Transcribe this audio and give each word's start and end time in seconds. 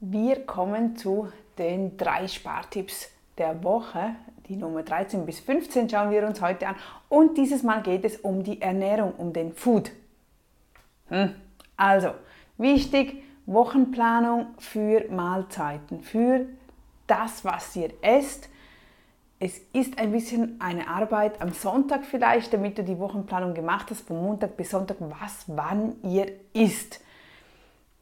Wir 0.00 0.46
kommen 0.46 0.96
zu 0.96 1.28
den 1.58 1.96
drei 1.96 2.28
Spartipps 2.28 3.10
der 3.36 3.64
Woche. 3.64 4.14
Die 4.48 4.54
Nummer 4.54 4.84
13 4.84 5.26
bis 5.26 5.40
15 5.40 5.90
schauen 5.90 6.12
wir 6.12 6.24
uns 6.24 6.40
heute 6.40 6.68
an. 6.68 6.76
Und 7.08 7.36
dieses 7.36 7.64
Mal 7.64 7.82
geht 7.82 8.04
es 8.04 8.16
um 8.18 8.44
die 8.44 8.62
Ernährung, 8.62 9.12
um 9.18 9.32
den 9.32 9.52
Food. 9.52 9.90
Hm. 11.08 11.34
Also, 11.76 12.12
wichtig, 12.58 13.24
Wochenplanung 13.46 14.46
für 14.58 15.10
Mahlzeiten, 15.10 16.00
für 16.02 16.46
das, 17.08 17.44
was 17.44 17.74
ihr 17.74 17.90
esst. 18.00 18.48
Es 19.40 19.58
ist 19.72 19.98
ein 19.98 20.12
bisschen 20.12 20.60
eine 20.60 20.88
Arbeit 20.88 21.42
am 21.42 21.52
Sonntag 21.52 22.04
vielleicht, 22.04 22.52
damit 22.52 22.78
du 22.78 22.84
die 22.84 22.98
Wochenplanung 22.98 23.54
gemacht 23.54 23.90
hast, 23.90 24.06
von 24.06 24.22
Montag 24.22 24.56
bis 24.56 24.70
Sonntag, 24.70 24.98
was 25.00 25.44
wann 25.48 25.96
ihr 26.02 26.30
isst. 26.52 27.00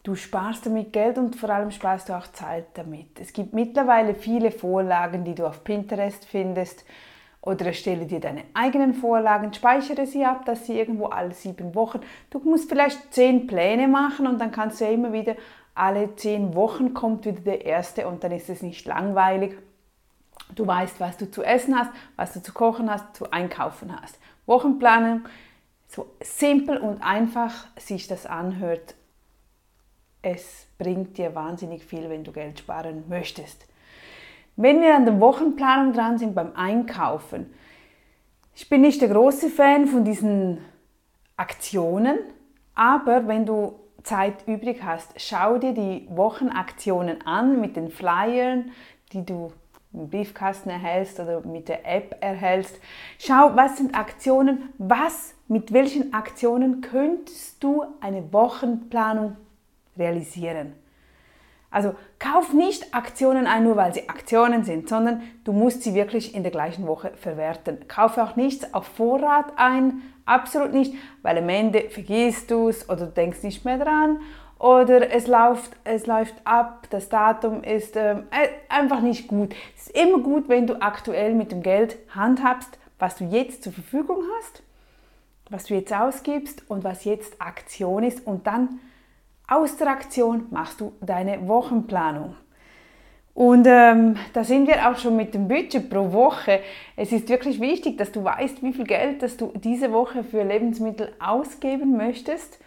Du 0.07 0.15
sparst 0.15 0.65
damit 0.67 0.93
Geld 0.93 1.19
und 1.19 1.35
vor 1.35 1.51
allem 1.51 1.73
sparst 1.73 2.09
du 2.09 2.13
auch 2.13 2.29
Zeit 2.29 2.67
damit. 2.75 3.19
Es 3.19 3.33
gibt 3.33 3.55
mittlerweile 3.55 4.15
viele 4.15 4.53
Vorlagen, 4.53 5.25
die 5.25 5.35
du 5.35 5.45
auf 5.45 5.65
Pinterest 5.65 6.25
findest 6.25 6.85
oder 7.41 7.67
erstelle 7.67 8.07
dir 8.07 8.21
deine 8.21 8.45
eigenen 8.55 8.95
Vorlagen, 8.95 9.53
speichere 9.53 10.07
sie 10.07 10.25
ab, 10.25 10.45
dass 10.45 10.65
sie 10.65 10.79
irgendwo 10.79 11.07
alle 11.07 11.33
sieben 11.33 11.75
Wochen. 11.75 11.99
Du 12.31 12.39
musst 12.39 12.69
vielleicht 12.69 13.13
zehn 13.13 13.49
Pläne 13.49 13.89
machen 13.89 14.29
und 14.29 14.41
dann 14.41 14.53
kannst 14.53 14.81
du 14.81 14.85
ja 14.85 14.93
immer 14.93 15.13
wieder 15.13 15.35
alle 15.75 16.15
zehn 16.15 16.55
Wochen 16.55 16.95
kommt 16.95 17.27
wieder 17.27 17.41
der 17.41 17.65
erste 17.65 18.07
und 18.07 18.23
dann 18.23 18.31
ist 18.31 18.49
es 18.49 18.63
nicht 18.63 18.87
langweilig. 18.87 19.59
Du 20.55 20.69
weißt, 20.69 21.01
was 21.01 21.17
du 21.17 21.29
zu 21.29 21.43
essen 21.43 21.77
hast, 21.77 21.91
was 22.15 22.33
du 22.33 22.41
zu 22.41 22.53
kochen 22.53 22.89
hast, 22.89 23.17
zu 23.17 23.33
einkaufen 23.33 24.01
hast. 24.01 24.21
Wochenplanung, 24.47 25.23
so 25.89 26.07
simpel 26.23 26.79
und 26.79 27.03
einfach 27.03 27.67
sich 27.77 28.07
das 28.07 28.25
anhört, 28.25 28.95
es 30.27 30.67
bringt 30.77 31.19
dir 31.19 31.37
wahnsinnig 31.37 31.85
viel, 31.85 32.11
wenn 32.11 32.25
du 32.25 32.33
Geld 32.33 32.59
sparen 32.59 33.05
möchtest. 33.09 33.65
Wenn 34.57 34.81
wir 34.81 34.97
an 34.97 35.05
der 35.05 35.21
Wochenplanung 35.21 35.93
dran 35.93 36.19
sind 36.19 36.35
beim 36.35 36.53
Einkaufen, 36.57 37.55
ich 38.53 38.69
bin 38.69 38.81
nicht 38.81 39.01
der 39.01 39.09
große 39.09 39.49
Fan 39.51 39.87
von 39.87 40.05
diesen 40.05 40.59
Aktionen, 41.37 42.19
aber 42.75 43.29
wenn 43.29 43.47
du 43.47 43.79
Zeit 44.03 44.49
übrig 44.49 44.83
hast, 44.83 45.13
schau 45.17 45.59
dir 45.59 45.73
die 45.73 46.09
Wochenaktionen 46.11 47.25
an 47.25 47.61
mit 47.61 47.77
den 47.77 47.91
Flyern, 47.91 48.73
die 49.13 49.25
du 49.25 49.53
im 49.93 50.11
Briefkasten 50.11 50.71
erhältst 50.71 51.21
oder 51.21 51.41
mit 51.47 51.69
der 51.69 51.87
App 51.87 52.17
erhältst. 52.21 52.81
Schau, 53.19 53.55
was 53.55 53.77
sind 53.77 53.95
Aktionen, 53.95 54.71
was, 54.79 55.35
mit 55.47 55.73
welchen 55.73 56.13
Aktionen 56.13 56.81
könntest 56.81 57.63
du 57.63 57.85
eine 58.01 58.33
Wochenplanung 58.33 59.37
realisieren. 59.99 60.75
Also 61.71 61.95
kauf 62.19 62.53
nicht 62.53 62.95
Aktionen 62.95 63.47
ein, 63.47 63.65
nur 63.65 63.77
weil 63.77 63.93
sie 63.93 64.09
Aktionen 64.09 64.65
sind, 64.65 64.89
sondern 64.89 65.23
du 65.45 65.53
musst 65.53 65.83
sie 65.83 65.95
wirklich 65.95 66.35
in 66.35 66.43
der 66.43 66.53
gleichen 66.53 66.87
Woche 66.87 67.13
verwerten. 67.17 67.87
Kaufe 67.89 68.23
auch 68.23 68.37
nichts 68.37 68.73
auf 68.73 68.87
Vorrat 68.87 69.53
ein, 69.57 70.03
absolut 70.25 70.73
nicht, 70.73 70.95
weil 71.23 71.39
am 71.39 71.49
Ende 71.49 71.91
vergisst 71.91 72.51
du 72.51 72.69
es 72.69 72.89
oder 72.89 73.07
du 73.07 73.13
denkst 73.13 73.43
nicht 73.43 73.65
mehr 73.65 73.79
dran 73.79 74.21
oder 74.59 75.13
es 75.13 75.27
läuft, 75.27 75.73
es 75.85 76.07
läuft 76.07 76.35
ab, 76.45 76.87
das 76.91 77.09
Datum 77.09 77.63
ist 77.63 77.97
äh, 77.97 78.17
einfach 78.69 79.01
nicht 79.01 79.29
gut. 79.29 79.55
Es 79.77 79.89
ist 79.89 79.97
immer 79.97 80.21
gut, 80.21 80.49
wenn 80.49 80.67
du 80.67 80.81
aktuell 80.81 81.35
mit 81.35 81.53
dem 81.53 81.63
Geld 81.63 81.99
handhabst, 82.15 82.79
was 82.99 83.17
du 83.17 83.25
jetzt 83.25 83.63
zur 83.63 83.73
Verfügung 83.73 84.23
hast, 84.39 84.63
was 85.51 85.65
du 85.65 85.75
jetzt 85.75 85.93
ausgibst 85.93 86.63
und 86.69 86.85
was 86.85 87.05
jetzt 87.05 87.41
Aktion 87.41 88.03
ist 88.03 88.27
und 88.27 88.47
dann 88.47 88.81
aus 89.49 89.77
der 89.77 89.89
Aktion 89.89 90.47
machst 90.51 90.81
du 90.81 90.93
deine 91.01 91.47
Wochenplanung. 91.47 92.37
Und 93.37 93.67
ähm, 93.69 94.17
da 94.33 94.45
sind 94.45 94.67
wir 94.67 94.89
auch 94.89 94.97
schon 94.97 95.15
mit 95.15 95.35
dem 95.35 95.47
Budget 95.47 95.91
pro 95.91 96.11
Woche. 96.11 96.61
Es 96.97 97.13
ist 97.13 97.29
wirklich 97.29 97.61
wichtig, 97.61 97.99
dass 97.99 98.11
du 98.11 98.25
weißt, 98.25 98.63
wie 98.63 98.73
viel 98.73 98.87
Geld 98.87 99.23
dass 99.23 99.37
du 99.37 99.53
diese 99.55 99.93
Woche 99.93 100.25
für 100.25 100.43
Lebensmittel 100.43 101.13
ausgeben 101.19 101.99
möchtest 101.99 102.59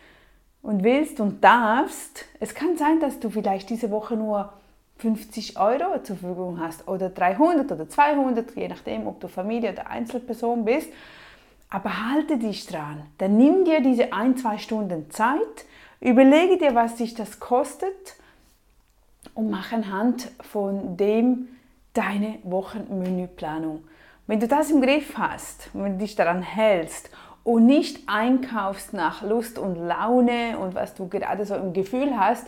und 0.61 0.83
willst 0.83 1.19
und 1.19 1.43
darfst. 1.43 2.25
Es 2.39 2.53
kann 2.53 2.77
sein, 2.77 2.99
dass 2.99 3.19
du 3.19 3.31
vielleicht 3.31 3.71
diese 3.71 3.89
Woche 3.89 4.15
nur 4.15 4.53
50 4.97 5.57
Euro 5.57 6.03
zur 6.03 6.17
Verfügung 6.17 6.59
hast 6.59 6.87
oder 6.87 7.09
300 7.09 7.71
oder 7.71 7.89
200, 7.89 8.55
je 8.55 8.67
nachdem, 8.67 9.07
ob 9.07 9.19
du 9.21 9.27
Familie 9.27 9.71
oder 9.71 9.87
Einzelperson 9.87 10.65
bist. 10.65 10.91
Aber 11.71 12.11
halte 12.11 12.37
dich 12.37 12.67
dran. 12.67 13.07
Dann 13.17 13.37
nimm 13.37 13.65
dir 13.65 13.81
diese 13.81 14.13
ein, 14.13 14.37
zwei 14.37 14.59
Stunden 14.59 15.09
Zeit 15.09 15.65
Überlege 16.01 16.57
dir, 16.57 16.75
was 16.75 16.95
dich 16.95 17.13
das 17.13 17.39
kostet 17.39 18.15
und 19.33 19.49
mach 19.49 19.71
anhand 19.71 20.31
von 20.41 20.95
dem 20.95 21.49
deine 21.93 22.39
Wochenmenüplanung. 22.43 23.83
Wenn 24.27 24.39
du 24.39 24.47
das 24.47 24.71
im 24.71 24.81
Griff 24.81 25.17
hast, 25.17 25.69
wenn 25.73 25.93
du 25.93 26.05
dich 26.05 26.15
daran 26.15 26.41
hältst 26.41 27.09
und 27.43 27.65
nicht 27.65 28.07
einkaufst 28.07 28.93
nach 28.93 29.23
Lust 29.23 29.57
und 29.57 29.75
Laune 29.75 30.57
und 30.59 30.75
was 30.75 30.93
du 30.93 31.09
gerade 31.09 31.45
so 31.45 31.55
im 31.55 31.73
Gefühl 31.73 32.17
hast, 32.17 32.47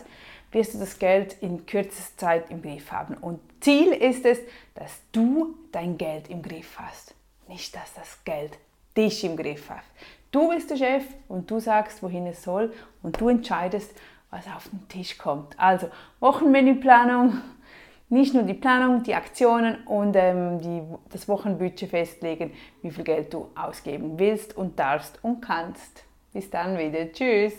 wirst 0.52 0.74
du 0.74 0.78
das 0.78 0.98
Geld 0.98 1.36
in 1.40 1.66
kürzester 1.66 2.16
Zeit 2.16 2.50
im 2.50 2.62
Griff 2.62 2.92
haben. 2.92 3.14
Und 3.14 3.40
Ziel 3.60 3.92
ist 3.92 4.24
es, 4.24 4.38
dass 4.74 5.00
du 5.12 5.54
dein 5.72 5.98
Geld 5.98 6.28
im 6.30 6.42
Griff 6.42 6.78
hast, 6.78 7.14
nicht 7.48 7.74
dass 7.74 7.92
das 7.94 8.22
Geld 8.24 8.58
dich 8.96 9.24
im 9.24 9.36
Griff 9.36 9.70
hat. 9.70 9.84
Du 10.30 10.48
bist 10.48 10.70
der 10.70 10.76
Chef 10.76 11.04
und 11.28 11.50
du 11.50 11.60
sagst, 11.60 12.02
wohin 12.02 12.26
es 12.26 12.42
soll 12.42 12.72
und 13.02 13.20
du 13.20 13.28
entscheidest, 13.28 13.92
was 14.30 14.46
auf 14.46 14.68
den 14.70 14.88
Tisch 14.88 15.18
kommt. 15.18 15.58
Also 15.58 15.88
Wochenmenüplanung, 16.20 17.38
nicht 18.08 18.34
nur 18.34 18.42
die 18.42 18.54
Planung, 18.54 19.02
die 19.02 19.14
Aktionen 19.14 19.86
und 19.86 20.16
ähm, 20.16 20.58
die, 20.60 20.82
das 21.10 21.28
Wochenbudget 21.28 21.90
festlegen, 21.90 22.52
wie 22.80 22.90
viel 22.90 23.04
Geld 23.04 23.32
du 23.32 23.48
ausgeben 23.54 24.18
willst 24.18 24.56
und 24.56 24.78
darfst 24.78 25.18
und 25.22 25.40
kannst. 25.40 26.04
Bis 26.32 26.48
dann 26.48 26.78
wieder. 26.78 27.12
Tschüss. 27.12 27.54